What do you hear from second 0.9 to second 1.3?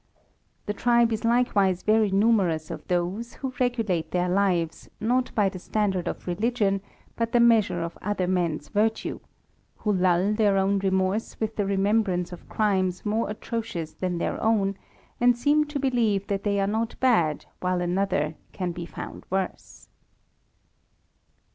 is